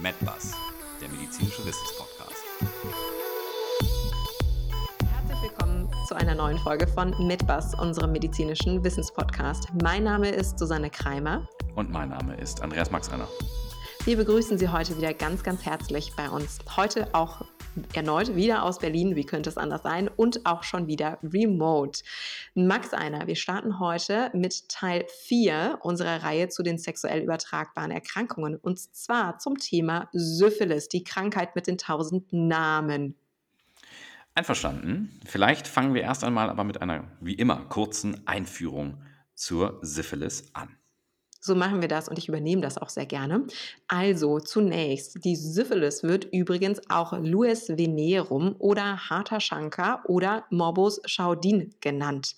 MedBus, 0.00 0.52
der 1.00 1.08
medizinische 1.08 1.66
Wissenspodcast. 1.66 2.44
Herzlich 5.00 5.42
willkommen 5.42 5.88
zu 6.06 6.14
einer 6.14 6.36
neuen 6.36 6.56
Folge 6.58 6.86
von 6.86 7.10
MedBus, 7.26 7.74
unserem 7.74 8.12
medizinischen 8.12 8.84
Wissenspodcast. 8.84 9.66
Mein 9.82 10.04
Name 10.04 10.28
ist 10.28 10.56
Susanne 10.56 10.88
Kreimer. 10.88 11.48
Und 11.74 11.90
mein 11.90 12.10
Name 12.10 12.36
ist 12.36 12.62
Andreas 12.62 12.92
Maxanner. 12.92 13.26
Wir 14.04 14.16
begrüßen 14.16 14.56
Sie 14.56 14.68
heute 14.68 14.96
wieder 14.96 15.12
ganz, 15.14 15.42
ganz 15.42 15.66
herzlich 15.66 16.12
bei 16.16 16.30
uns. 16.30 16.60
Heute 16.76 17.12
auch 17.12 17.44
erneut 17.94 18.34
wieder 18.34 18.62
aus 18.62 18.78
Berlin, 18.78 19.16
wie 19.16 19.24
könnte 19.24 19.50
es 19.50 19.56
anders 19.56 19.82
sein, 19.82 20.08
und 20.08 20.46
auch 20.46 20.62
schon 20.62 20.86
wieder 20.86 21.18
remote. 21.22 22.02
Max 22.54 22.92
Einer, 22.92 23.26
wir 23.26 23.36
starten 23.36 23.78
heute 23.78 24.30
mit 24.34 24.68
Teil 24.68 25.06
4 25.26 25.78
unserer 25.82 26.22
Reihe 26.22 26.48
zu 26.48 26.62
den 26.62 26.78
sexuell 26.78 27.22
übertragbaren 27.22 27.90
Erkrankungen 27.90 28.56
und 28.56 28.78
zwar 28.78 29.38
zum 29.38 29.58
Thema 29.58 30.08
Syphilis, 30.12 30.88
die 30.88 31.04
Krankheit 31.04 31.54
mit 31.54 31.66
den 31.66 31.78
tausend 31.78 32.32
Namen. 32.32 33.14
Einverstanden. 34.34 35.20
Vielleicht 35.26 35.66
fangen 35.66 35.94
wir 35.94 36.02
erst 36.02 36.22
einmal 36.22 36.48
aber 36.48 36.62
mit 36.62 36.80
einer, 36.80 37.04
wie 37.20 37.34
immer, 37.34 37.64
kurzen 37.64 38.26
Einführung 38.26 39.02
zur 39.34 39.78
Syphilis 39.82 40.54
an. 40.54 40.76
So 41.40 41.54
machen 41.54 41.80
wir 41.80 41.88
das 41.88 42.08
und 42.08 42.18
ich 42.18 42.28
übernehme 42.28 42.62
das 42.62 42.78
auch 42.78 42.88
sehr 42.88 43.06
gerne. 43.06 43.46
Also 43.86 44.40
zunächst, 44.40 45.24
die 45.24 45.36
Syphilis 45.36 46.02
wird 46.02 46.24
übrigens 46.32 46.80
auch 46.90 47.12
Lues 47.12 47.68
venerum 47.68 48.56
oder 48.58 49.08
Harter 49.08 49.40
Shankar 49.40 50.02
oder 50.06 50.44
Morbus 50.50 51.00
Chaudin 51.06 51.74
genannt. 51.80 52.34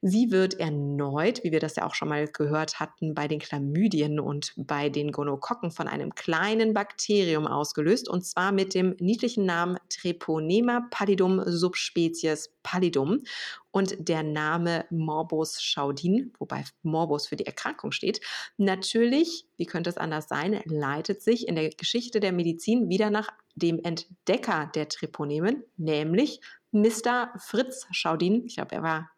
Sie 0.00 0.30
wird 0.30 0.60
erneut, 0.60 1.42
wie 1.42 1.50
wir 1.50 1.58
das 1.58 1.74
ja 1.74 1.84
auch 1.84 1.94
schon 1.94 2.08
mal 2.08 2.28
gehört 2.28 2.78
hatten, 2.78 3.14
bei 3.14 3.26
den 3.26 3.40
Chlamydien 3.40 4.20
und 4.20 4.52
bei 4.56 4.90
den 4.90 5.10
Gonokokken 5.10 5.72
von 5.72 5.88
einem 5.88 6.14
kleinen 6.14 6.72
Bakterium 6.72 7.48
ausgelöst 7.48 8.08
und 8.08 8.24
zwar 8.24 8.52
mit 8.52 8.74
dem 8.74 8.94
niedlichen 9.00 9.44
Namen 9.44 9.78
Treponema 9.90 10.86
pallidum 10.90 11.42
subspecies 11.46 12.50
pallidum 12.62 13.24
und 13.72 13.96
der 13.98 14.22
Name 14.22 14.84
Morbus 14.90 15.60
Chaudin, 15.60 16.32
wobei 16.38 16.64
Morbus 16.82 17.26
für 17.26 17.36
die 17.36 17.46
Erkrankung 17.46 17.90
steht, 17.90 18.20
natürlich, 18.56 19.46
wie 19.56 19.66
könnte 19.66 19.90
es 19.90 19.96
anders 19.96 20.28
sein, 20.28 20.60
leitet 20.64 21.22
sich 21.22 21.48
in 21.48 21.56
der 21.56 21.70
Geschichte 21.70 22.20
der 22.20 22.32
Medizin 22.32 22.88
wieder 22.88 23.10
nach 23.10 23.28
dem 23.56 23.80
Entdecker 23.82 24.70
der 24.74 24.88
Treponemen, 24.88 25.64
nämlich 25.76 26.40
Mr. 26.70 27.32
Fritz 27.38 27.88
Chaudin. 27.90 28.44
Ich 28.44 28.56
glaube, 28.56 28.76
er 28.76 28.82
war 28.82 29.10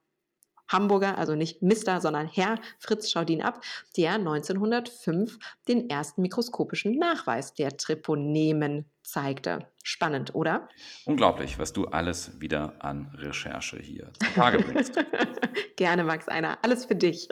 Hamburger, 0.71 1.19
also 1.19 1.35
nicht 1.35 1.63
Mr., 1.63 2.01
sondern 2.01 2.27
Herr 2.27 2.59
Fritz 2.79 3.11
Schaudin 3.11 3.43
ab, 3.43 3.63
der 3.97 4.15
1905 4.15 5.39
den 5.69 5.91
ersten 5.91 6.23
mikroskopischen 6.23 6.99
Nachweis 6.99 7.55
der 7.55 7.77
Treponemen 7.77 8.87
zeigte. 9.03 9.67
Spannend, 9.83 10.35
oder? 10.35 10.69
Unglaublich, 11.05 11.59
was 11.59 11.73
du 11.73 11.87
alles 11.87 12.41
wieder 12.41 12.75
an 12.79 13.13
Recherche 13.17 13.79
hier 13.79 14.13
zutage 14.23 14.59
bringst. 14.59 14.99
Gerne, 15.77 16.05
Max 16.05 16.29
Einer. 16.29 16.59
Alles 16.63 16.85
für 16.85 16.97
dich. 16.97 17.29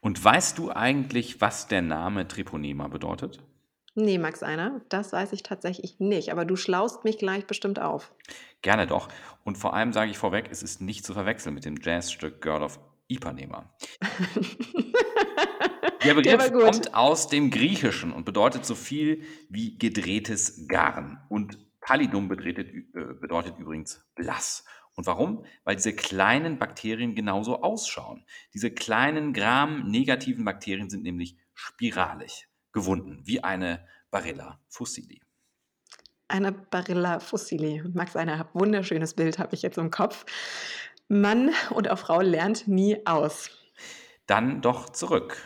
Und 0.00 0.22
weißt 0.22 0.58
du 0.58 0.70
eigentlich, 0.70 1.40
was 1.40 1.68
der 1.68 1.82
Name 1.82 2.28
Treponema 2.28 2.88
bedeutet? 2.88 3.40
Nee, 3.94 4.16
Max 4.16 4.42
Einer, 4.42 4.80
das 4.88 5.12
weiß 5.12 5.34
ich 5.34 5.42
tatsächlich 5.42 6.00
nicht, 6.00 6.32
aber 6.32 6.46
du 6.46 6.56
schlaust 6.56 7.04
mich 7.04 7.18
gleich 7.18 7.46
bestimmt 7.46 7.78
auf. 7.78 8.14
Gerne 8.62 8.86
doch. 8.86 9.08
Und 9.44 9.58
vor 9.58 9.74
allem 9.74 9.92
sage 9.92 10.10
ich 10.10 10.16
vorweg, 10.16 10.48
es 10.50 10.62
ist 10.62 10.80
nicht 10.80 11.04
zu 11.04 11.12
verwechseln 11.12 11.54
mit 11.54 11.66
dem 11.66 11.76
Jazzstück 11.80 12.40
Girl 12.40 12.62
of 12.62 12.80
Ipanema. 13.08 13.70
Der 16.04 16.14
Begriff 16.14 16.52
kommt 16.52 16.94
aus 16.94 17.28
dem 17.28 17.50
Griechischen 17.50 18.12
und 18.12 18.24
bedeutet 18.24 18.64
so 18.64 18.74
viel 18.74 19.22
wie 19.48 19.78
gedrehtes 19.78 20.66
Garn. 20.68 21.20
Und 21.28 21.58
Pallidum 21.80 22.28
bedeutet, 22.28 22.70
äh, 22.70 23.14
bedeutet 23.20 23.58
übrigens 23.58 24.04
blass. 24.14 24.64
Und 24.94 25.06
warum? 25.06 25.44
Weil 25.64 25.76
diese 25.76 25.94
kleinen 25.94 26.58
Bakterien 26.58 27.14
genauso 27.14 27.62
ausschauen. 27.62 28.24
Diese 28.54 28.70
kleinen 28.70 29.32
gram-negativen 29.32 30.44
Bakterien 30.44 30.90
sind 30.90 31.02
nämlich 31.02 31.36
spiralig 31.54 32.48
gewunden, 32.72 33.20
wie 33.24 33.42
eine 33.42 33.86
Barilla 34.10 34.58
fossili. 34.68 35.20
Eine 36.28 36.52
Barilla 36.52 37.20
fossili. 37.20 37.82
Max, 37.92 38.16
ein 38.16 38.44
wunderschönes 38.54 39.14
Bild 39.14 39.38
habe 39.38 39.54
ich 39.54 39.62
jetzt 39.62 39.78
im 39.78 39.90
Kopf. 39.90 40.24
Mann 41.08 41.50
und 41.70 41.90
auch 41.90 41.98
Frau 41.98 42.20
lernt 42.20 42.68
nie 42.68 43.06
aus. 43.06 43.50
Dann 44.26 44.62
doch 44.62 44.88
zurück. 44.88 45.36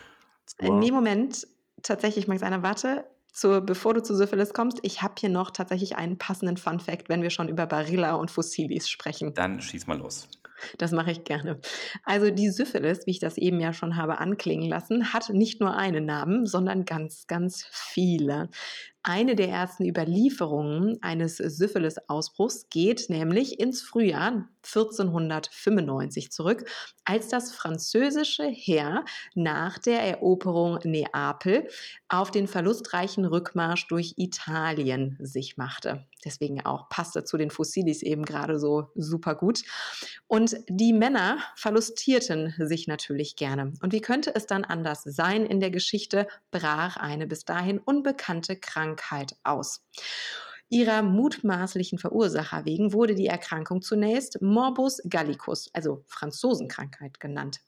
In 0.58 0.80
dem 0.80 0.94
Moment, 0.94 1.46
tatsächlich, 1.82 2.28
Max, 2.28 2.42
einer, 2.42 2.62
warte, 2.62 3.04
zu, 3.32 3.60
bevor 3.60 3.94
du 3.94 4.02
zu 4.02 4.14
Syphilis 4.14 4.54
kommst, 4.54 4.78
ich 4.82 5.02
habe 5.02 5.14
hier 5.18 5.28
noch 5.28 5.50
tatsächlich 5.50 5.96
einen 5.96 6.16
passenden 6.16 6.56
Fun 6.56 6.80
Fact, 6.80 7.08
wenn 7.08 7.22
wir 7.22 7.30
schon 7.30 7.48
über 7.48 7.66
Barilla 7.66 8.14
und 8.14 8.30
Fossilis 8.30 8.88
sprechen. 8.88 9.34
Dann 9.34 9.60
schieß 9.60 9.86
mal 9.86 9.98
los. 9.98 10.28
Das 10.78 10.92
mache 10.92 11.10
ich 11.10 11.24
gerne. 11.24 11.60
Also 12.04 12.30
die 12.30 12.50
Syphilis, 12.50 13.06
wie 13.06 13.12
ich 13.12 13.20
das 13.20 13.36
eben 13.38 13.60
ja 13.60 13.72
schon 13.72 13.96
habe 13.96 14.18
anklingen 14.18 14.68
lassen, 14.68 15.12
hat 15.12 15.30
nicht 15.30 15.60
nur 15.60 15.76
einen 15.76 16.06
Namen, 16.06 16.46
sondern 16.46 16.84
ganz, 16.84 17.26
ganz 17.26 17.66
viele. 17.70 18.48
Eine 19.08 19.36
der 19.36 19.50
ersten 19.50 19.86
Überlieferungen 19.86 20.98
eines 21.00 21.36
Syphilis-Ausbruchs 21.36 22.66
geht 22.70 23.08
nämlich 23.08 23.60
ins 23.60 23.80
Frühjahr 23.80 24.48
1495 24.64 26.32
zurück, 26.32 26.68
als 27.04 27.28
das 27.28 27.52
französische 27.52 28.46
Heer 28.46 29.04
nach 29.36 29.78
der 29.78 30.00
Eroberung 30.00 30.80
Neapel 30.82 31.68
auf 32.08 32.32
den 32.32 32.48
verlustreichen 32.48 33.24
Rückmarsch 33.24 33.86
durch 33.86 34.14
Italien 34.16 35.16
sich 35.20 35.56
machte. 35.56 36.04
Deswegen 36.24 36.66
auch 36.66 36.88
passte 36.88 37.22
zu 37.22 37.36
den 37.36 37.50
Fossilis 37.50 38.02
eben 38.02 38.24
gerade 38.24 38.58
so 38.58 38.88
super 38.96 39.36
gut. 39.36 39.62
Und 40.26 40.45
die 40.68 40.92
Männer 40.92 41.38
verlustierten 41.56 42.54
sich 42.58 42.86
natürlich 42.86 43.36
gerne. 43.36 43.72
Und 43.82 43.92
wie 43.92 44.00
könnte 44.00 44.34
es 44.34 44.46
dann 44.46 44.64
anders 44.64 45.02
sein? 45.02 45.46
In 45.46 45.60
der 45.60 45.70
Geschichte 45.70 46.28
brach 46.50 46.96
eine 46.96 47.26
bis 47.26 47.44
dahin 47.44 47.78
unbekannte 47.78 48.56
Krankheit 48.56 49.36
aus. 49.42 49.82
Ihrer 50.68 51.02
mutmaßlichen 51.02 51.98
Verursacher 51.98 52.64
wegen 52.64 52.92
wurde 52.92 53.14
die 53.14 53.26
Erkrankung 53.26 53.82
zunächst 53.82 54.42
Morbus 54.42 55.00
Gallicus, 55.08 55.70
also 55.72 56.04
Franzosenkrankheit 56.08 57.20
genannt. 57.20 57.60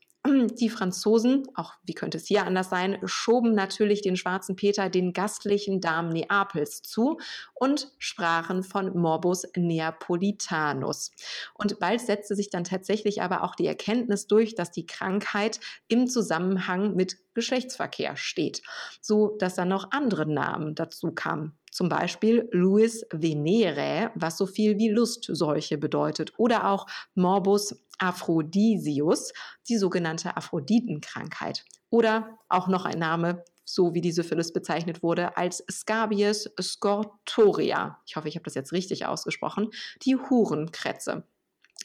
Die 0.46 0.70
Franzosen, 0.70 1.46
auch 1.54 1.74
wie 1.82 1.94
könnte 1.94 2.18
es 2.18 2.26
hier 2.26 2.46
anders 2.46 2.70
sein, 2.70 2.98
schoben 3.04 3.54
natürlich 3.54 4.00
den 4.02 4.16
schwarzen 4.16 4.56
Peter 4.56 4.88
den 4.88 5.12
gastlichen 5.12 5.80
Damen 5.80 6.10
Neapels 6.12 6.82
zu 6.82 7.18
und 7.54 7.90
sprachen 7.98 8.62
von 8.62 8.96
Morbus 8.96 9.46
Neapolitanus. 9.56 11.10
Und 11.54 11.78
bald 11.80 12.00
setzte 12.00 12.36
sich 12.36 12.50
dann 12.50 12.64
tatsächlich 12.64 13.20
aber 13.20 13.42
auch 13.42 13.54
die 13.54 13.66
Erkenntnis 13.66 14.26
durch, 14.26 14.54
dass 14.54 14.70
die 14.70 14.86
Krankheit 14.86 15.60
im 15.88 16.06
Zusammenhang 16.06 16.94
mit 16.94 17.16
Geschlechtsverkehr 17.34 18.16
steht, 18.16 18.62
so 19.00 19.36
dass 19.38 19.54
dann 19.54 19.68
noch 19.68 19.92
andere 19.92 20.26
Namen 20.26 20.74
dazu 20.74 21.12
kamen. 21.12 21.58
Zum 21.70 21.88
Beispiel 21.88 22.48
Louis 22.50 23.06
Venere, 23.12 24.10
was 24.14 24.38
so 24.38 24.46
viel 24.46 24.78
wie 24.78 24.88
Lustseuche 24.88 25.78
bedeutet, 25.78 26.32
oder 26.38 26.68
auch 26.68 26.86
Morbus 27.14 27.76
Aphrodisius, 27.98 29.32
die 29.68 29.76
sogenannte 29.76 30.36
Aphroditenkrankheit. 30.36 31.64
Oder 31.90 32.38
auch 32.48 32.68
noch 32.68 32.84
ein 32.84 32.98
Name, 32.98 33.44
so 33.64 33.94
wie 33.94 34.00
die 34.00 34.12
Syphilis 34.12 34.52
bezeichnet 34.52 35.02
wurde, 35.02 35.36
als 35.36 35.64
Scabies 35.70 36.50
scortoria. 36.60 37.98
Ich 38.06 38.16
hoffe, 38.16 38.28
ich 38.28 38.36
habe 38.36 38.44
das 38.44 38.54
jetzt 38.54 38.72
richtig 38.72 39.06
ausgesprochen. 39.06 39.70
Die 40.02 40.16
Hurenkrätze. 40.16 41.24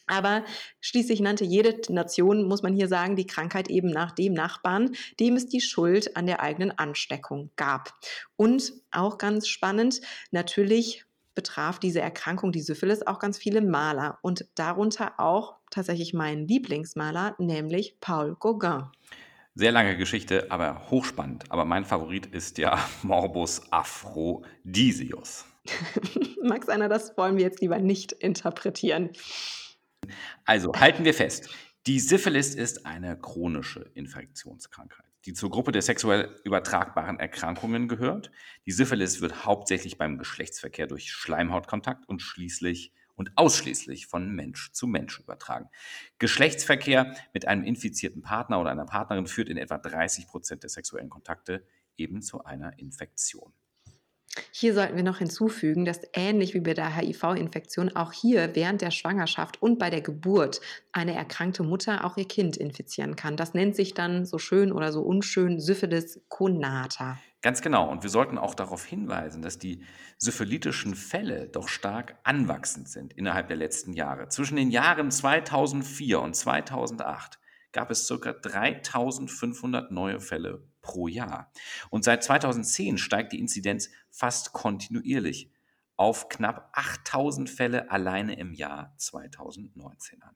Aber 0.07 0.43
schließlich 0.81 1.21
nannte 1.21 1.45
jede 1.45 1.79
Nation, 1.91 2.47
muss 2.47 2.61
man 2.61 2.73
hier 2.73 2.87
sagen, 2.87 3.15
die 3.15 3.27
Krankheit 3.27 3.69
eben 3.69 3.89
nach 3.89 4.11
dem 4.11 4.33
Nachbarn, 4.33 4.95
dem 5.19 5.35
es 5.35 5.47
die 5.47 5.61
Schuld 5.61 6.17
an 6.17 6.25
der 6.25 6.41
eigenen 6.41 6.71
Ansteckung 6.71 7.51
gab. 7.55 7.93
Und 8.35 8.73
auch 8.91 9.17
ganz 9.17 9.47
spannend, 9.47 10.01
natürlich 10.31 11.05
betraf 11.35 11.79
diese 11.79 12.01
Erkrankung, 12.01 12.51
die 12.51 12.61
Syphilis, 12.61 13.05
auch 13.05 13.19
ganz 13.19 13.37
viele 13.37 13.61
Maler 13.61 14.19
und 14.21 14.47
darunter 14.55 15.19
auch 15.19 15.55
tatsächlich 15.69 16.13
meinen 16.13 16.47
Lieblingsmaler, 16.47 17.35
nämlich 17.39 17.99
Paul 17.99 18.35
Gauguin. 18.39 18.85
Sehr 19.55 19.71
lange 19.71 19.97
Geschichte, 19.97 20.47
aber 20.49 20.89
hochspannend. 20.89 21.51
Aber 21.51 21.63
mein 21.65 21.85
Favorit 21.85 22.25
ist 22.25 22.57
ja 22.57 22.79
Morbus 23.03 23.61
Aphrodisius. 23.71 25.45
Max 26.43 26.69
einer, 26.69 26.89
das 26.89 27.15
wollen 27.17 27.37
wir 27.37 27.43
jetzt 27.43 27.61
lieber 27.61 27.79
nicht 27.79 28.11
interpretieren. 28.11 29.11
Also 30.45 30.73
halten 30.73 31.05
wir 31.05 31.13
fest, 31.13 31.49
die 31.85 31.99
Syphilis 31.99 32.55
ist 32.55 32.85
eine 32.85 33.19
chronische 33.19 33.91
Infektionskrankheit, 33.93 35.11
die 35.25 35.33
zur 35.33 35.49
Gruppe 35.49 35.73
der 35.73 35.81
sexuell 35.81 36.39
übertragbaren 36.45 37.19
Erkrankungen 37.19 37.89
gehört. 37.89 38.31
Die 38.65 38.71
Syphilis 38.71 39.19
wird 39.19 39.45
hauptsächlich 39.45 39.97
beim 39.97 40.17
Geschlechtsverkehr 40.17 40.87
durch 40.87 41.11
Schleimhautkontakt 41.11 42.07
und 42.07 42.21
schließlich 42.21 42.93
und 43.15 43.33
ausschließlich 43.35 44.07
von 44.07 44.33
Mensch 44.33 44.71
zu 44.71 44.87
Mensch 44.87 45.19
übertragen. 45.19 45.69
Geschlechtsverkehr 46.19 47.17
mit 47.33 47.49
einem 47.49 47.65
infizierten 47.65 48.21
Partner 48.21 48.61
oder 48.61 48.71
einer 48.71 48.85
Partnerin 48.85 49.27
führt 49.27 49.49
in 49.49 49.57
etwa 49.57 49.77
30 49.77 50.27
Prozent 50.27 50.63
der 50.63 50.69
sexuellen 50.69 51.09
Kontakte 51.09 51.67
eben 51.97 52.21
zu 52.21 52.45
einer 52.45 52.79
Infektion. 52.79 53.51
Hier 54.51 54.73
sollten 54.73 54.95
wir 54.95 55.03
noch 55.03 55.19
hinzufügen, 55.19 55.85
dass 55.85 56.01
ähnlich 56.13 56.53
wie 56.53 56.59
bei 56.59 56.73
der 56.73 56.95
HIV-Infektion 56.95 57.95
auch 57.95 58.11
hier 58.11 58.55
während 58.55 58.81
der 58.81 58.91
Schwangerschaft 58.91 59.61
und 59.61 59.77
bei 59.77 59.89
der 59.89 60.01
Geburt 60.01 60.61
eine 60.91 61.13
erkrankte 61.13 61.63
Mutter 61.63 62.05
auch 62.05 62.17
ihr 62.17 62.27
Kind 62.27 62.57
infizieren 62.57 63.15
kann. 63.15 63.37
Das 63.37 63.53
nennt 63.53 63.75
sich 63.75 63.93
dann 63.93 64.25
so 64.25 64.37
schön 64.37 64.71
oder 64.71 64.91
so 64.91 65.01
unschön 65.01 65.59
Syphilis 65.59 66.21
conata. 66.29 67.19
Ganz 67.41 67.61
genau. 67.61 67.91
Und 67.91 68.03
wir 68.03 68.09
sollten 68.09 68.37
auch 68.37 68.55
darauf 68.55 68.85
hinweisen, 68.85 69.41
dass 69.41 69.59
die 69.59 69.83
syphilitischen 70.17 70.95
Fälle 70.95 71.49
doch 71.49 71.67
stark 71.67 72.15
anwachsend 72.23 72.87
sind 72.87 73.13
innerhalb 73.13 73.49
der 73.49 73.57
letzten 73.57 73.93
Jahre. 73.93 74.29
Zwischen 74.29 74.55
den 74.55 74.71
Jahren 74.71 75.11
2004 75.11 76.21
und 76.21 76.35
2008 76.35 77.37
gab 77.73 77.91
es 77.91 78.07
ca. 78.07 78.31
3500 78.31 79.91
neue 79.91 80.21
Fälle 80.21 80.63
pro 80.83 81.07
Jahr. 81.07 81.51
Und 81.89 82.03
seit 82.03 82.23
2010 82.23 82.99
steigt 82.99 83.33
die 83.33 83.39
Inzidenz 83.39 83.89
fast 84.11 84.53
kontinuierlich 84.53 85.49
auf 85.95 86.29
knapp 86.29 86.69
8000 86.73 87.49
Fälle 87.49 87.89
alleine 87.89 88.37
im 88.37 88.53
Jahr 88.53 88.93
2019 88.97 90.21
an. 90.21 90.35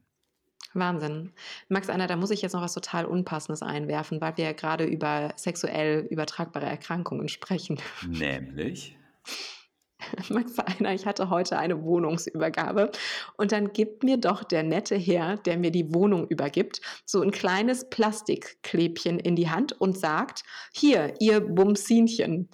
Wahnsinn. 0.74 1.34
Max 1.70 1.90
Anna, 1.90 2.08
da 2.08 2.16
muss 2.16 2.32
ich 2.32 2.42
jetzt 2.42 2.54
noch 2.54 2.62
was 2.62 2.74
total 2.74 3.06
Unpassendes 3.06 3.62
einwerfen, 3.62 4.22
weil 4.22 4.38
wir 4.38 4.46
ja 4.46 4.52
gerade 4.54 4.86
über 4.86 5.34
sexuell 5.36 6.08
übertragbare 6.10 6.66
Erkrankungen 6.66 7.30
sprechen. 7.30 7.80
Nämlich? 8.08 8.98
Max 10.30 10.58
Einer, 10.60 10.94
ich 10.94 11.06
hatte 11.06 11.30
heute 11.30 11.58
eine 11.58 11.84
Wohnungsübergabe 11.84 12.92
und 13.36 13.52
dann 13.52 13.74
gibt 13.74 14.04
mir 14.04 14.18
doch 14.18 14.44
der 14.44 14.64
nette 14.64 14.96
Herr, 14.96 15.38
der 15.38 15.58
mir 15.58 15.72
die 15.72 15.94
Wohnung 15.94 16.28
übergibt, 16.28 16.82
so 17.06 17.22
ein 17.22 17.32
kleines 17.32 17.90
Plastikklebchen 17.90 19.20
in 19.20 19.36
die 19.36 19.50
Hand 19.50 19.80
und 19.80 19.98
sagt, 19.98 20.44
hier, 20.74 21.14
ihr 21.20 21.42
Bumsinchen. 21.42 22.50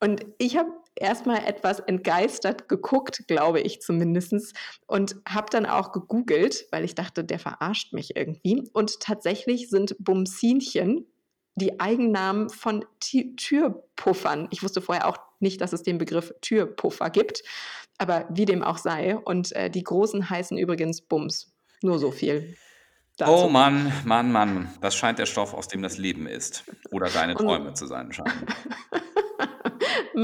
Und 0.00 0.24
ich 0.38 0.56
habe 0.56 0.70
erstmal 0.96 1.44
etwas 1.46 1.80
entgeistert 1.80 2.68
geguckt, 2.68 3.24
glaube 3.26 3.60
ich 3.60 3.80
zumindest, 3.80 4.54
und 4.86 5.16
habe 5.28 5.48
dann 5.50 5.66
auch 5.66 5.92
gegoogelt, 5.92 6.66
weil 6.70 6.84
ich 6.84 6.94
dachte, 6.94 7.24
der 7.24 7.38
verarscht 7.38 7.92
mich 7.92 8.16
irgendwie. 8.16 8.68
Und 8.72 9.00
tatsächlich 9.00 9.68
sind 9.70 9.96
Bumsinchen 9.98 11.06
die 11.54 11.80
Eigennamen 11.80 12.48
von 12.50 12.84
Türpuffern. 13.00 14.48
Ich 14.50 14.62
wusste 14.62 14.80
vorher 14.80 15.06
auch 15.06 15.18
nicht, 15.40 15.60
dass 15.60 15.72
es 15.72 15.82
den 15.82 15.98
Begriff 15.98 16.32
Türpuffer 16.40 17.10
gibt, 17.10 17.42
aber 17.98 18.26
wie 18.30 18.44
dem 18.44 18.62
auch 18.62 18.78
sei. 18.78 19.16
Und 19.16 19.52
äh, 19.52 19.70
die 19.70 19.84
großen 19.84 20.30
heißen 20.30 20.56
übrigens 20.58 21.02
Bums. 21.02 21.52
Nur 21.82 21.98
so 21.98 22.10
viel. 22.10 22.56
Dazu. 23.16 23.32
Oh 23.32 23.48
Mann, 23.48 23.92
Mann, 24.04 24.32
Mann. 24.32 24.72
Das 24.80 24.94
scheint 24.94 25.18
der 25.18 25.26
Stoff, 25.26 25.52
aus 25.52 25.68
dem 25.68 25.82
das 25.82 25.98
Leben 25.98 26.26
ist. 26.26 26.64
Oder 26.90 27.08
deine 27.08 27.34
Träume 27.34 27.74
zu 27.74 27.86
sein 27.86 28.12
scheinen. 28.12 28.46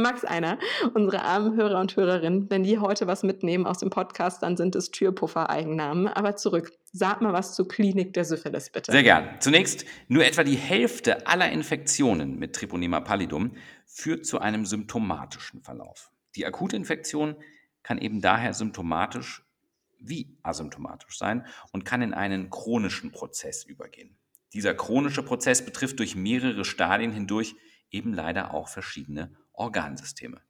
Max 0.03 0.25
einer, 0.25 0.59
unsere 0.95 1.23
armen 1.23 1.57
Hörer 1.57 1.81
und 1.81 1.97
Hörerinnen, 1.97 2.51
wenn 2.51 2.63
die 2.63 2.79
heute 2.79 3.07
was 3.07 3.23
mitnehmen 3.23 3.67
aus 3.67 3.79
dem 3.79 3.91
Podcast, 3.91 4.43
dann 4.43 4.57
sind 4.57 4.77
es 4.77 4.91
Türpuffer-Eigennamen. 4.91 6.09
Aber 6.09 6.37
zurück. 6.37 6.73
Sag 6.93 7.21
mal 7.21 7.33
was 7.33 7.55
zur 7.55 7.69
Klinik 7.69 8.15
der 8.15 8.25
Syphilis, 8.25 8.71
bitte. 8.71 8.91
Sehr 8.91 9.03
gern. 9.03 9.37
Zunächst, 9.41 9.85
nur 10.09 10.25
etwa 10.25 10.45
die 10.45 10.57
Hälfte 10.57 11.27
aller 11.27 11.51
Infektionen 11.51 12.39
mit 12.39 12.55
Treponema 12.55 13.01
pallidum 13.01 13.53
führt 13.85 14.25
zu 14.25 14.39
einem 14.41 14.65
symptomatischen 14.65 15.63
Verlauf. 15.63 16.11
Die 16.37 16.47
akute 16.47 16.77
Infektion 16.77 17.37
kann 17.83 17.99
eben 17.99 18.21
daher 18.21 18.55
symptomatisch 18.55 19.43
wie 19.99 20.37
asymptomatisch 20.43 21.19
sein 21.19 21.47
und 21.73 21.85
kann 21.85 22.03
in 22.03 22.15
einen 22.15 22.51
chronischen 22.51 23.13
Prozess 23.13 23.65
übergehen. 23.65 24.17
Dieser 24.53 24.75
chronische 24.75 25.23
Prozess 25.23 25.65
betrifft 25.65 25.99
durch 25.99 26.17
mehrere 26.17 26.65
Stadien 26.65 27.13
hindurch 27.13 27.55
eben 27.91 28.13
leider 28.13 28.55
auch 28.55 28.69
verschiedene 28.69 29.35
Organsysteme. 29.57 30.41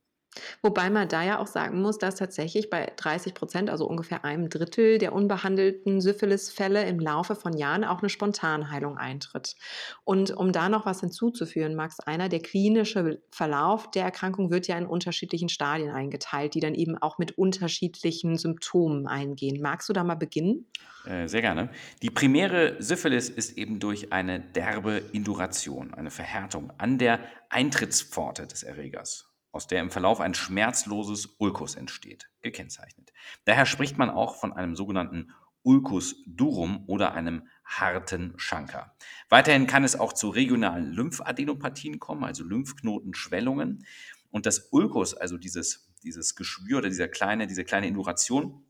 Wobei 0.62 0.90
man 0.90 1.08
da 1.08 1.22
ja 1.22 1.38
auch 1.38 1.46
sagen 1.46 1.80
muss, 1.80 1.98
dass 1.98 2.16
tatsächlich 2.16 2.70
bei 2.70 2.92
30 2.96 3.34
Prozent, 3.34 3.70
also 3.70 3.86
ungefähr 3.86 4.24
einem 4.24 4.48
Drittel 4.48 4.98
der 4.98 5.12
unbehandelten 5.12 6.00
Syphilis-Fälle 6.00 6.86
im 6.86 6.98
Laufe 6.98 7.34
von 7.34 7.56
Jahren 7.56 7.84
auch 7.84 8.00
eine 8.00 8.08
Spontanheilung 8.08 8.98
eintritt. 8.98 9.56
Und 10.04 10.30
um 10.30 10.52
da 10.52 10.68
noch 10.68 10.86
was 10.86 11.00
hinzuzuführen, 11.00 11.74
Max, 11.74 12.00
einer, 12.00 12.28
der 12.28 12.40
klinische 12.40 13.20
Verlauf 13.30 13.90
der 13.90 14.04
Erkrankung 14.04 14.50
wird 14.50 14.66
ja 14.66 14.76
in 14.78 14.86
unterschiedlichen 14.86 15.48
Stadien 15.48 15.90
eingeteilt, 15.90 16.54
die 16.54 16.60
dann 16.60 16.74
eben 16.74 16.96
auch 16.98 17.18
mit 17.18 17.38
unterschiedlichen 17.38 18.36
Symptomen 18.36 19.06
eingehen. 19.06 19.60
Magst 19.60 19.88
du 19.88 19.92
da 19.92 20.04
mal 20.04 20.14
beginnen? 20.14 20.66
Äh, 21.06 21.28
sehr 21.28 21.40
gerne. 21.40 21.70
Die 22.02 22.10
primäre 22.10 22.76
Syphilis 22.80 23.28
ist 23.28 23.56
eben 23.56 23.78
durch 23.78 24.12
eine 24.12 24.40
derbe 24.40 25.02
Induration, 25.12 25.94
eine 25.94 26.10
Verhärtung 26.10 26.72
an 26.78 26.98
der 26.98 27.20
Eintrittspforte 27.48 28.46
des 28.46 28.62
Erregers 28.62 29.35
aus 29.56 29.66
der 29.66 29.80
im 29.80 29.90
Verlauf 29.90 30.20
ein 30.20 30.34
schmerzloses 30.34 31.34
Ulkus 31.38 31.74
entsteht, 31.74 32.28
gekennzeichnet. 32.42 33.12
Daher 33.46 33.66
spricht 33.66 33.96
man 33.96 34.10
auch 34.10 34.36
von 34.36 34.52
einem 34.52 34.76
sogenannten 34.76 35.32
Ulcus 35.62 36.22
durum 36.26 36.84
oder 36.86 37.14
einem 37.14 37.48
harten 37.64 38.34
Schanker. 38.36 38.94
Weiterhin 39.30 39.66
kann 39.66 39.82
es 39.82 39.98
auch 39.98 40.12
zu 40.12 40.28
regionalen 40.28 40.92
Lymphadenopathien 40.92 41.98
kommen, 41.98 42.22
also 42.22 42.44
Lymphknotenschwellungen. 42.44 43.84
Und 44.30 44.46
das 44.46 44.68
Ulcus, 44.70 45.14
also 45.14 45.38
dieses, 45.38 45.90
dieses 46.04 46.36
Geschwür 46.36 46.78
oder 46.78 46.88
dieser 46.88 47.08
kleine, 47.08 47.48
diese 47.48 47.64
kleine 47.64 47.88
Induration, 47.88 48.64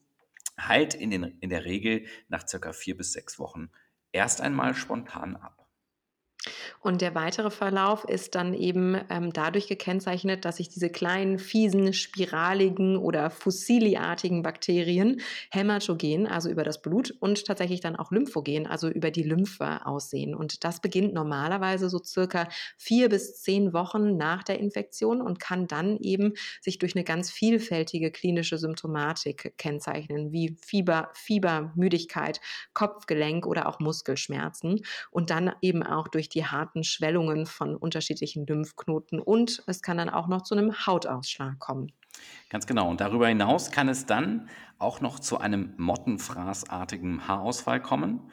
heilt 0.58 0.94
in, 0.94 1.10
den, 1.10 1.24
in 1.40 1.50
der 1.50 1.64
Regel 1.64 2.06
nach 2.28 2.46
circa 2.48 2.72
vier 2.72 2.96
bis 2.96 3.12
sechs 3.12 3.38
Wochen 3.38 3.70
erst 4.12 4.40
einmal 4.40 4.74
spontan 4.74 5.36
ab. 5.36 5.65
Und 6.80 7.00
der 7.00 7.14
weitere 7.14 7.50
Verlauf 7.50 8.04
ist 8.04 8.34
dann 8.34 8.54
eben 8.54 8.96
ähm, 9.10 9.32
dadurch 9.32 9.68
gekennzeichnet, 9.68 10.44
dass 10.44 10.56
sich 10.56 10.68
diese 10.68 10.90
kleinen, 10.90 11.38
fiesen, 11.38 11.92
spiraligen 11.92 12.96
oder 12.96 13.30
fossiliartigen 13.30 14.42
Bakterien 14.42 15.20
hämatogen, 15.50 16.26
also 16.26 16.48
über 16.48 16.64
das 16.64 16.82
Blut, 16.82 17.14
und 17.20 17.44
tatsächlich 17.44 17.80
dann 17.80 17.96
auch 17.96 18.10
lymphogen, 18.10 18.66
also 18.66 18.88
über 18.88 19.10
die 19.10 19.22
Lymphe 19.22 19.86
aussehen. 19.86 20.34
Und 20.34 20.64
das 20.64 20.80
beginnt 20.80 21.14
normalerweise 21.14 21.88
so 21.88 21.98
circa 22.02 22.48
vier 22.76 23.08
bis 23.08 23.42
zehn 23.42 23.72
Wochen 23.72 24.16
nach 24.16 24.42
der 24.42 24.58
Infektion 24.58 25.20
und 25.20 25.40
kann 25.40 25.66
dann 25.66 25.96
eben 25.98 26.34
sich 26.60 26.78
durch 26.78 26.94
eine 26.94 27.04
ganz 27.04 27.30
vielfältige 27.30 28.10
klinische 28.10 28.58
Symptomatik 28.58 29.54
kennzeichnen, 29.58 30.32
wie 30.32 30.56
Fieber, 30.64 31.10
Fieber, 31.14 31.72
Müdigkeit, 31.74 32.40
Kopfgelenk 32.74 33.46
oder 33.46 33.68
auch 33.68 33.80
Muskelschmerzen 33.80 34.82
und 35.10 35.30
dann 35.30 35.52
eben 35.60 35.82
auch 35.82 36.08
durch 36.08 36.28
die 36.28 36.44
harten 36.44 36.55
harten 36.56 36.84
Schwellungen 36.84 37.46
von 37.46 37.76
unterschiedlichen 37.76 38.46
Lymphknoten 38.46 39.20
und 39.20 39.62
es 39.66 39.82
kann 39.82 39.98
dann 39.98 40.08
auch 40.08 40.28
noch 40.28 40.42
zu 40.42 40.54
einem 40.54 40.86
Hautausschlag 40.86 41.58
kommen. 41.58 41.92
Ganz 42.48 42.66
genau. 42.66 42.88
Und 42.88 43.00
darüber 43.00 43.28
hinaus 43.28 43.70
kann 43.70 43.88
es 43.88 44.06
dann 44.06 44.48
auch 44.78 45.00
noch 45.00 45.20
zu 45.20 45.38
einem 45.38 45.74
mottenfraßartigen 45.76 47.28
Haarausfall 47.28 47.80
kommen. 47.80 48.30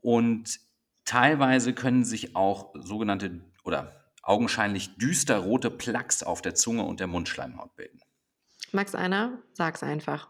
Und 0.00 0.60
teilweise 1.04 1.74
können 1.74 2.04
sich 2.04 2.36
auch 2.36 2.72
sogenannte 2.74 3.40
oder 3.64 4.12
augenscheinlich 4.22 4.96
düsterrote 4.96 5.70
Plaques 5.70 6.22
auf 6.22 6.42
der 6.42 6.54
Zunge 6.54 6.84
und 6.84 7.00
der 7.00 7.06
Mundschleimhaut 7.06 7.74
bilden. 7.76 8.00
Max 8.72 8.94
einer, 8.94 9.38
sag's 9.52 9.82
einfach. 9.82 10.28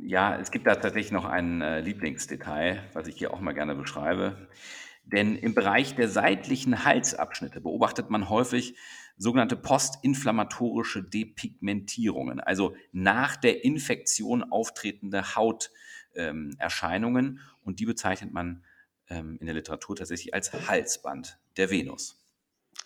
Ja, 0.00 0.36
es 0.38 0.50
gibt 0.50 0.66
da 0.66 0.74
tatsächlich 0.74 1.12
noch 1.12 1.24
ein 1.24 1.60
äh, 1.60 1.80
Lieblingsdetail, 1.80 2.82
was 2.94 3.06
ich 3.06 3.16
hier 3.16 3.32
auch 3.32 3.40
mal 3.40 3.52
gerne 3.52 3.74
beschreibe. 3.74 4.48
Denn 5.04 5.36
im 5.36 5.54
Bereich 5.54 5.94
der 5.94 6.08
seitlichen 6.08 6.84
Halsabschnitte 6.84 7.60
beobachtet 7.60 8.10
man 8.10 8.28
häufig 8.28 8.76
sogenannte 9.16 9.56
postinflammatorische 9.56 11.02
Depigmentierungen, 11.02 12.40
also 12.40 12.74
nach 12.92 13.36
der 13.36 13.64
Infektion 13.64 14.42
auftretende 14.42 15.36
Hauterscheinungen. 15.36 17.26
Ähm, 17.26 17.40
und 17.62 17.80
die 17.80 17.86
bezeichnet 17.86 18.32
man 18.32 18.64
ähm, 19.08 19.36
in 19.40 19.46
der 19.46 19.54
Literatur 19.54 19.96
tatsächlich 19.96 20.34
als 20.34 20.52
Halsband 20.52 21.38
der 21.56 21.70
Venus 21.70 22.23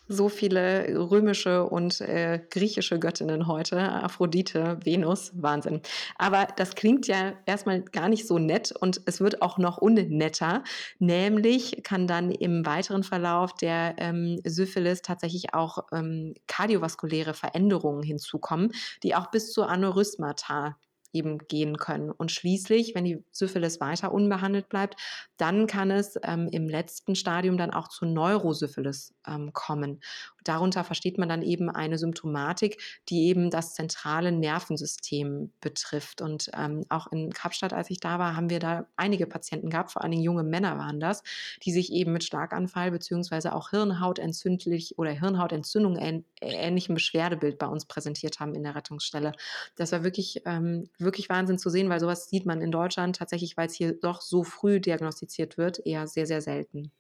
so 0.09 0.29
viele 0.29 0.89
römische 1.11 1.65
und 1.65 2.01
äh, 2.01 2.41
griechische 2.51 2.99
Göttinnen 2.99 3.47
heute, 3.47 3.79
Aphrodite, 3.79 4.79
Venus, 4.83 5.33
Wahnsinn. 5.35 5.83
Aber 6.17 6.49
das 6.57 6.75
klingt 6.75 7.07
ja 7.07 7.35
erstmal 7.47 7.83
gar 7.83 8.09
nicht 8.09 8.27
so 8.27 8.39
nett 8.39 8.73
und 8.73 9.03
es 9.07 9.21
wird 9.21 9.43
auch 9.43 9.59
noch 9.59 9.79
unnetter. 9.79 10.65
Nämlich 10.99 11.83
kann 11.85 12.07
dann 12.07 12.31
im 12.31 12.65
weiteren 12.65 13.03
Verlauf 13.03 13.55
der 13.55 13.95
ähm, 13.99 14.41
Syphilis 14.45 15.03
tatsächlich 15.03 15.55
auch 15.55 15.79
ähm, 15.93 16.35
kardiovaskuläre 16.47 17.35
Veränderungen 17.35 18.03
hinzukommen, 18.03 18.73
die 19.03 19.15
auch 19.15 19.31
bis 19.31 19.53
zu 19.53 19.63
Aneurysmata 19.65 20.77
eben 21.13 21.39
gehen 21.39 21.77
können. 21.79 22.11
Und 22.11 22.33
schließlich, 22.33 22.95
wenn 22.95 23.05
die 23.05 23.25
Syphilis 23.33 23.81
weiter 23.81 24.13
unbehandelt 24.13 24.69
bleibt, 24.69 24.97
dann 25.37 25.67
kann 25.67 25.91
es 25.91 26.19
ähm, 26.23 26.49
im 26.53 26.69
letzten 26.69 27.15
Stadium 27.15 27.57
dann 27.57 27.71
auch 27.71 27.89
zu 27.89 28.07
Neurosyphilis 28.07 29.15
ähm, 29.27 29.53
kommen. 29.53 30.01
Darunter 30.45 30.83
versteht 30.83 31.19
man 31.19 31.29
dann 31.29 31.43
eben 31.43 31.69
eine 31.69 31.99
Symptomatik, 31.99 32.81
die 33.09 33.27
eben 33.27 33.51
das 33.51 33.75
zentrale 33.75 34.33
Nervensystem 34.33 35.53
betrifft. 35.61 36.23
Und 36.23 36.51
ähm, 36.55 36.85
auch 36.89 37.07
in 37.13 37.33
Kapstadt, 37.33 37.73
als 37.73 37.91
ich 37.91 38.01
da 38.01 38.19
war, 38.19 38.35
haben 38.35 38.51
wir 38.51 38.59
da 38.59 38.87
einige 38.97 39.27
Patienten 39.27 39.71
gehabt, 39.71 39.93
vor 39.93 40.03
allen 40.03 40.13
Dingen 40.13 40.23
junge 40.23 40.45
Männer 40.45 40.79
waren 40.79 41.01
das, 41.01 41.23
die 41.65 41.73
sich 41.73 41.93
eben 41.93 42.13
mit 42.13 42.25
Schlaganfall 42.25 42.91
beziehungsweise 42.91 43.55
auch 43.55 43.71
Hirnhautentzündlich 43.71 44.99
oder 44.99 45.11
Hirnhautentzündung 45.11 45.97
ähnlichem 46.41 46.95
Beschwerdebild 46.95 47.59
bei 47.59 47.67
uns 47.67 47.85
präsentiert 47.85 48.41
haben 48.41 48.55
in 48.55 48.63
der 48.63 48.75
Rettungsstelle. 48.75 49.33
Das 49.77 49.93
war 49.93 50.03
wirklich, 50.03 50.43
ähm, 50.47 50.89
wirklich 51.01 51.29
Wahnsinn 51.29 51.59
zu 51.59 51.71
sehen, 51.71 51.89
weil 51.89 52.01
sowas 52.01 52.29
sieht 52.29 52.47
man 52.47 52.61
in 52.61 52.71
Deutschland 52.71 53.17
tatsächlich, 53.17 53.57
weil 53.57 53.67
es 53.67 53.75
hier 53.75 53.93
doch 53.93 54.21
so 54.21 54.45
früh 54.45 54.81
diagnostiziert 54.81 55.59
wird, 55.59 55.85
eher 55.85 56.07
sehr, 56.07 56.27
sehr 56.27 56.41
selten. 56.41 56.91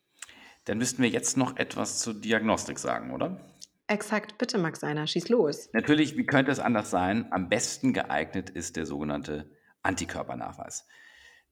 Dann 0.65 0.79
müssten 0.79 1.03
wir 1.03 1.09
jetzt 1.09 1.37
noch 1.37 1.57
etwas 1.57 1.99
zur 2.01 2.15
Diagnostik 2.15 2.79
sagen, 2.79 3.13
oder? 3.13 3.41
Exakt, 3.87 4.37
bitte 4.37 4.59
Max 4.59 4.85
Einer, 4.85 5.07
schieß 5.07 5.31
los. 5.31 5.71
Natürlich, 5.73 6.17
wie 6.19 6.27
könnte 6.27 6.53
es 6.53 6.61
anders 6.61 6.91
sein? 6.91 7.27
Am 7.31 7.49
besten 7.49 7.95
geeignet 7.95 8.51
ist 8.51 8.77
der 8.77 8.85
sogenannte 8.85 9.51
Antikörpernachweis. 9.83 10.87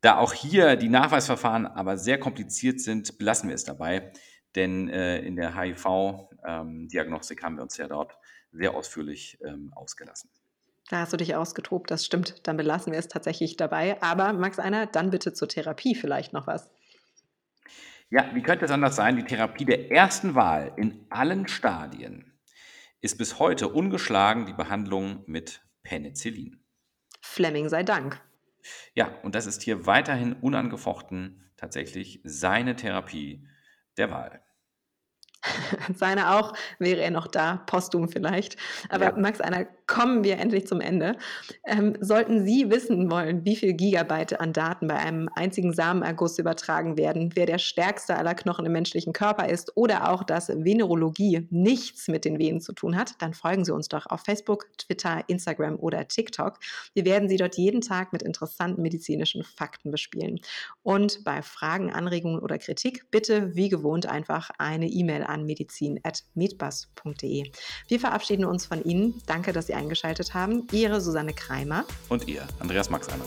Da 0.03 0.19
auch 0.19 0.35
hier 0.35 0.77
die 0.77 0.91
Nachweisverfahren 0.91 1.67
aber 1.67 1.97
sehr 1.97 2.21
kompliziert 2.21 2.81
sind, 2.81 3.17
belassen 3.17 3.49
wir 3.49 3.55
es 3.55 3.65
dabei, 3.65 4.13
denn 4.55 4.91
äh, 4.91 5.21
in 5.21 5.37
der 5.37 5.59
HIV-Diagnostik 5.59 7.39
ähm, 7.39 7.45
haben 7.45 7.57
wir 7.57 7.63
uns 7.63 7.79
ja 7.79 7.89
dort 7.89 8.19
sehr 8.53 8.75
ausführlich 8.75 9.39
ähm, 9.43 9.73
ausgelassen. 9.75 10.31
Da 10.89 11.01
hast 11.01 11.13
du 11.13 11.17
dich 11.17 11.35
ausgetobt, 11.35 11.91
das 11.91 12.07
stimmt. 12.07 12.47
Dann 12.47 12.57
belassen 12.57 12.93
wir 12.93 12.99
es 12.99 13.09
tatsächlich 13.09 13.57
dabei. 13.57 14.01
Aber 14.03 14.33
Max 14.33 14.59
Einer, 14.59 14.87
dann 14.87 15.11
bitte 15.11 15.33
zur 15.33 15.49
Therapie 15.49 15.95
vielleicht 15.95 16.33
noch 16.33 16.47
was. 16.47 16.71
Ja, 18.09 18.31
wie 18.35 18.43
könnte 18.43 18.65
es 18.65 18.71
anders 18.71 18.95
sein? 18.95 19.17
Die 19.17 19.25
Therapie 19.25 19.65
der 19.65 19.91
ersten 19.91 20.37
Wahl 20.37 20.73
in 20.77 21.07
allen 21.11 21.49
Stadien 21.49 22.33
ist 23.01 23.19
bis 23.19 23.41
heute 23.41 23.69
ungeschlagen 23.69 24.47
die 24.47 24.53
Behandlung 24.53 25.25
mit 25.27 25.63
Penicillin. 25.83 26.63
Fleming 27.21 27.69
sei 27.69 27.83
Dank. 27.83 28.21
Ja, 28.95 29.13
und 29.23 29.35
das 29.35 29.47
ist 29.47 29.63
hier 29.63 29.87
weiterhin 29.87 30.35
unangefochten 30.35 31.51
tatsächlich 31.57 32.21
seine 32.23 32.77
Therapie 32.77 33.49
der 33.97 34.11
Wahl. 34.11 34.43
Seine 35.95 36.35
auch, 36.35 36.55
wäre 36.79 37.01
er 37.01 37.11
noch 37.11 37.29
da, 37.29 37.63
postum 37.67 38.09
vielleicht. 38.09 38.57
Aber 38.89 39.05
ja. 39.07 39.17
Max 39.17 39.41
Einer, 39.41 39.67
kommen 39.87 40.25
wir 40.25 40.39
endlich 40.39 40.67
zum 40.67 40.81
Ende. 40.81 41.17
Ähm, 41.65 41.97
sollten 42.01 42.45
Sie 42.45 42.71
wissen 42.71 43.09
wollen, 43.11 43.45
wie 43.45 43.57
viel 43.57 43.75
Gigabyte 43.75 44.41
an 44.41 44.53
Daten 44.53 44.89
bei 44.89 44.97
einem 44.97 45.29
einzigen 45.35 45.73
Samenerguss 45.73 46.39
übertragen 46.39 46.99
werden, 46.99 47.31
wer 47.35 47.47
der 47.47 47.59
stärkste 47.59 48.17
aller 48.17 48.35
Knochen 48.35 48.67
im 48.67 48.73
menschlichen 48.73 49.13
Körper 49.13 49.49
ist 49.49 49.77
oder 49.77 50.11
auch, 50.11 50.25
dass 50.25 50.49
Venerologie 50.49 51.47
nichts 51.51 52.09
mit 52.09 52.25
den 52.25 52.39
Venen 52.39 52.61
zu 52.61 52.73
tun 52.73 52.97
hat, 52.97 53.13
dann 53.21 53.33
folgen 53.33 53.65
Sie 53.65 53.73
uns 53.73 53.89
doch 53.89 54.07
auf 54.07 54.23
Facebook, 54.23 54.67
Twitter, 54.77 55.23
Instagram 55.29 55.77
oder 55.77 56.09
TikTok. 56.09 56.59
Wir 56.95 57.05
werden 57.05 57.29
Sie 57.29 57.37
dort 57.37 57.57
jeden 57.57 57.81
Tag 57.81 58.13
mit 58.13 58.23
interessanten 58.23 58.83
medizinischen 58.83 59.45
Fakten 59.45 59.93
bespielen. 59.93 60.41
Und 60.83 61.23
bei 61.25 61.43
Fragen, 61.43 61.93
Anregungen 61.93 62.41
oder 62.41 62.59
Kritik 62.59 63.09
bitte 63.11 63.55
wie 63.55 63.69
gewohnt 63.69 64.07
einfach 64.07 64.51
eine 64.59 64.89
E-Mail 64.89 65.23
an 65.23 65.45
medizin.medbus.de. 65.45 67.51
Wir 67.89 68.01
verabschieden 68.01 68.45
uns 68.45 68.67
von 68.67 68.83
Ihnen. 68.83 69.23
Danke, 69.27 69.53
dass 69.53 69.69
Sie 69.69 69.76
eingeschaltet 69.77 70.35
haben. 70.35 70.67
Ihre 70.73 71.01
Susanne 71.01 71.33
Kreimer. 71.33 71.85
Und 72.09 72.27
ihr, 72.27 72.43
Andreas 72.59 72.91
Maxeimer. 72.91 73.25